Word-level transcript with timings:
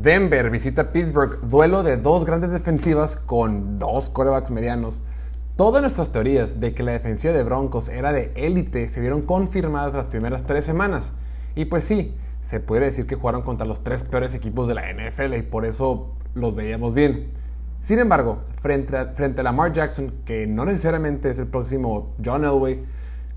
Denver 0.00 0.48
visita 0.48 0.92
Pittsburgh, 0.92 1.40
duelo 1.40 1.82
de 1.82 1.96
dos 1.96 2.24
grandes 2.24 2.52
defensivas 2.52 3.16
con 3.16 3.80
dos 3.80 4.10
corebacks 4.10 4.52
medianos. 4.52 5.02
Todas 5.56 5.82
nuestras 5.82 6.12
teorías 6.12 6.60
de 6.60 6.72
que 6.72 6.84
la 6.84 6.92
defensiva 6.92 7.32
de 7.32 7.42
Broncos 7.42 7.88
era 7.88 8.12
de 8.12 8.30
élite 8.36 8.86
se 8.86 9.00
vieron 9.00 9.22
confirmadas 9.22 9.94
las 9.94 10.06
primeras 10.06 10.44
tres 10.44 10.64
semanas. 10.64 11.14
Y 11.56 11.64
pues 11.64 11.82
sí, 11.82 12.14
se 12.40 12.60
puede 12.60 12.84
decir 12.84 13.08
que 13.08 13.16
jugaron 13.16 13.42
contra 13.42 13.66
los 13.66 13.82
tres 13.82 14.04
peores 14.04 14.36
equipos 14.36 14.68
de 14.68 14.74
la 14.74 14.82
NFL 14.92 15.34
y 15.34 15.42
por 15.42 15.64
eso 15.64 16.14
los 16.34 16.54
veíamos 16.54 16.94
bien. 16.94 17.30
Sin 17.80 17.98
embargo, 17.98 18.38
frente 18.62 18.96
a, 18.96 19.06
frente 19.14 19.40
a 19.40 19.44
Lamar 19.44 19.72
Jackson, 19.72 20.14
que 20.24 20.46
no 20.46 20.64
necesariamente 20.64 21.28
es 21.28 21.40
el 21.40 21.48
próximo 21.48 22.14
John 22.24 22.44
Elway, 22.44 22.84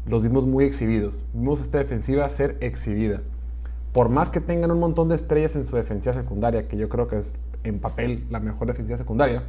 los 0.05 0.21
vimos 0.21 0.45
muy 0.45 0.65
exhibidos. 0.65 1.23
Vimos 1.33 1.59
esta 1.59 1.79
defensiva 1.79 2.29
ser 2.29 2.57
exhibida 2.61 3.21
por 3.93 4.09
más 4.09 4.29
que 4.29 4.39
tengan 4.39 4.71
un 4.71 4.79
montón 4.79 5.09
de 5.09 5.15
estrellas 5.15 5.55
en 5.55 5.65
su 5.65 5.75
defensiva 5.75 6.13
secundaria, 6.15 6.67
que 6.67 6.77
yo 6.77 6.89
creo 6.89 7.07
que 7.07 7.17
es 7.17 7.35
en 7.63 7.79
papel 7.79 8.25
la 8.29 8.39
mejor 8.39 8.67
defensiva 8.67 8.97
secundaria, 8.97 9.43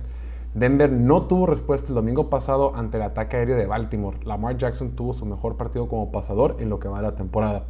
Denver 0.54 0.92
no 0.92 1.22
tuvo 1.22 1.46
respuesta 1.46 1.88
el 1.88 1.94
domingo 1.94 2.28
pasado 2.28 2.74
ante 2.74 2.98
el 2.98 3.04
ataque 3.04 3.38
aéreo 3.38 3.56
de 3.56 3.66
Baltimore. 3.66 4.18
Lamar 4.24 4.58
Jackson 4.58 4.90
tuvo 4.90 5.14
su 5.14 5.24
mejor 5.24 5.56
partido 5.56 5.88
como 5.88 6.12
pasador 6.12 6.56
en 6.58 6.68
lo 6.68 6.78
que 6.78 6.88
va 6.88 6.98
de 6.98 7.04
la 7.04 7.14
temporada. 7.14 7.64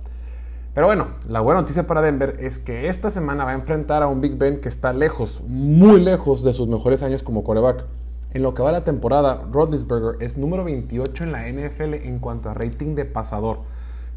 Pero 0.75 0.87
bueno, 0.87 1.09
la 1.29 1.41
buena 1.41 1.61
noticia 1.61 1.87
para 1.87 2.01
Denver 2.01 2.37
es 2.41 2.59
que 2.59 2.89
esta 2.89 3.11
semana 3.11 3.45
va 3.45 3.51
a 3.51 3.55
enfrentar 3.55 4.03
a 4.03 4.09
un 4.09 4.21
Big 4.21 4.37
Ben 4.37 4.61
que 4.61 4.71
está 4.71 4.93
lejos, 4.93 5.43
muy 5.47 6.01
lejos 6.01 6.43
de 6.43 6.55
sus 6.55 6.67
mejores 6.67 7.03
años 7.03 7.23
como 7.23 7.45
coreback. 7.45 7.85
En 8.33 8.43
lo 8.43 8.55
que 8.55 8.63
va 8.63 8.71
de 8.71 8.79
la 8.79 8.85
temporada, 8.85 9.47
Rodlisberger 9.53 10.17
es 10.21 10.39
número 10.39 10.65
28 10.65 11.25
en 11.25 11.33
la 11.33 11.47
NFL 11.47 11.95
en 12.07 12.19
cuanto 12.19 12.49
a 12.49 12.55
rating 12.55 12.95
de 12.95 13.05
pasador. 13.05 13.59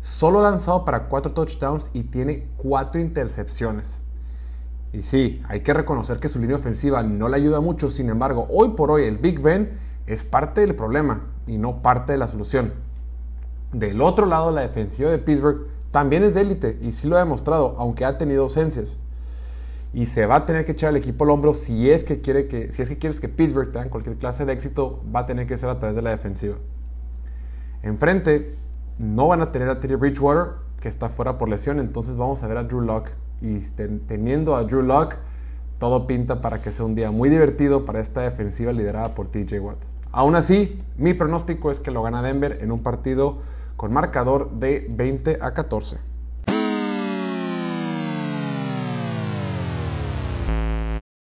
Solo 0.05 0.43
lanzado 0.43 0.85
para 0.85 1.05
4 1.05 1.31
touchdowns 1.31 1.89
y 1.91 2.03
tiene 2.03 2.47
4 2.57 3.01
intercepciones. 3.01 4.01
Y 4.93 5.01
sí, 5.01 5.41
hay 5.47 5.61
que 5.61 5.73
reconocer 5.73 6.19
que 6.19 6.29
su 6.29 6.37
línea 6.37 6.57
ofensiva 6.57 7.01
no 7.01 7.27
le 7.27 7.37
ayuda 7.37 7.59
mucho, 7.59 7.89
sin 7.89 8.11
embargo, 8.11 8.45
hoy 8.51 8.75
por 8.77 8.91
hoy 8.91 9.05
el 9.05 9.17
Big 9.17 9.39
Ben 9.39 9.79
es 10.05 10.23
parte 10.23 10.61
del 10.61 10.75
problema 10.75 11.25
y 11.47 11.57
no 11.57 11.81
parte 11.81 12.11
de 12.11 12.19
la 12.19 12.27
solución. 12.27 12.75
Del 13.73 13.99
otro 13.99 14.27
lado, 14.27 14.51
la 14.51 14.61
defensiva 14.61 15.09
de 15.09 15.17
Pittsburgh 15.17 15.69
también 15.89 16.23
es 16.23 16.35
de 16.35 16.41
élite 16.41 16.77
y 16.83 16.91
sí 16.91 17.07
lo 17.07 17.15
ha 17.15 17.19
demostrado, 17.19 17.73
aunque 17.79 18.05
ha 18.05 18.19
tenido 18.19 18.43
ausencias. 18.43 18.99
Y 19.91 20.05
se 20.05 20.27
va 20.27 20.35
a 20.35 20.45
tener 20.45 20.65
que 20.65 20.73
echar 20.73 20.89
al 20.89 20.97
equipo 20.97 21.23
al 21.23 21.31
hombro 21.31 21.55
si 21.55 21.89
es 21.89 22.03
que, 22.03 22.21
quiere 22.21 22.47
que, 22.47 22.71
si 22.71 22.83
es 22.83 22.89
que 22.89 22.99
quieres 22.99 23.19
que 23.19 23.27
Pittsburgh 23.27 23.71
tenga 23.71 23.89
cualquier 23.89 24.17
clase 24.17 24.45
de 24.45 24.53
éxito, 24.53 25.01
va 25.13 25.21
a 25.21 25.25
tener 25.25 25.47
que 25.47 25.57
ser 25.57 25.69
a 25.69 25.79
través 25.79 25.95
de 25.95 26.03
la 26.03 26.11
defensiva. 26.11 26.57
Enfrente, 27.81 28.55
no 28.97 29.27
van 29.27 29.41
a 29.41 29.51
tener 29.51 29.69
a 29.69 29.79
Teddy 29.79 29.95
Bridgewater, 29.95 30.53
que 30.79 30.87
está 30.87 31.09
fuera 31.09 31.37
por 31.37 31.49
lesión, 31.49 31.79
entonces 31.79 32.15
vamos 32.15 32.43
a 32.43 32.47
ver 32.47 32.57
a 32.57 32.63
Drew 32.63 32.81
Locke. 32.81 33.11
Y 33.41 33.59
teniendo 34.07 34.55
a 34.55 34.63
Drew 34.63 34.81
Locke, 34.81 35.17
todo 35.79 36.07
pinta 36.07 36.41
para 36.41 36.61
que 36.61 36.71
sea 36.71 36.85
un 36.85 36.95
día 36.95 37.11
muy 37.11 37.29
divertido 37.29 37.85
para 37.85 37.99
esta 37.99 38.21
defensiva 38.21 38.71
liderada 38.71 39.13
por 39.13 39.27
TJ 39.27 39.59
Watt. 39.59 39.77
Aún 40.11 40.35
así, 40.35 40.81
mi 40.97 41.13
pronóstico 41.13 41.71
es 41.71 41.79
que 41.79 41.91
lo 41.91 42.01
gana 42.01 42.21
Denver 42.21 42.59
en 42.61 42.71
un 42.71 42.81
partido 42.81 43.39
con 43.75 43.91
marcador 43.91 44.51
de 44.51 44.87
20 44.89 45.39
a 45.41 45.53
14. 45.53 45.97